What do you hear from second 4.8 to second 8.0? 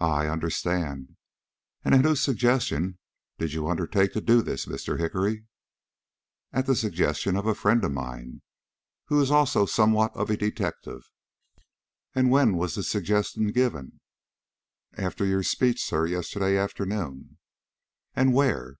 Hickory?" "At the suggestion of a friend of